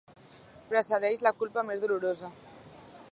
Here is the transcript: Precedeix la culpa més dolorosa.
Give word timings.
Precedeix 0.71 1.21
la 1.27 1.33
culpa 1.43 1.67
més 1.69 1.85
dolorosa. 1.87 2.33